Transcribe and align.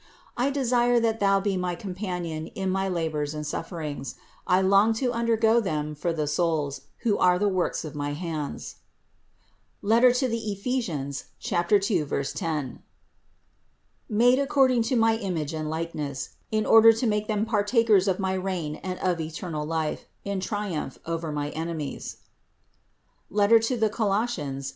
I 0.35 0.49
desire 0.49 0.99
that 0.99 1.19
Thou 1.19 1.39
be 1.39 1.55
my 1.57 1.75
companion 1.75 2.47
in 2.47 2.71
my 2.71 2.89
labors 2.89 3.35
and 3.35 3.45
sufferings; 3.45 4.15
I 4.47 4.59
long 4.59 4.93
to 4.95 5.11
undergo 5.11 5.59
them 5.59 5.93
for 5.93 6.11
the 6.11 6.25
souls, 6.25 6.81
who 7.01 7.19
are 7.19 7.37
the 7.37 7.47
works 7.47 7.85
of 7.85 7.93
my 7.93 8.13
hands 8.13 8.77
(Ephes. 9.83 11.25
2, 11.39 12.01
10), 12.01 12.79
made 14.09 14.39
according 14.39 14.81
to 14.81 14.95
my 14.95 15.17
image 15.17 15.53
and 15.53 15.69
likeness, 15.69 16.29
in 16.51 16.65
order 16.65 16.91
to 16.93 17.05
make 17.05 17.27
them 17.27 17.45
partakers 17.45 18.07
of 18.07 18.17
my 18.17 18.33
reign 18.33 18.77
and 18.77 18.97
of 19.01 19.21
eternal 19.21 19.67
life 19.67 20.05
in 20.25 20.39
triumph 20.39 20.97
over 21.05 21.31
my 21.31 21.51
enemies 21.51 22.17
(Coloss. 23.31 24.69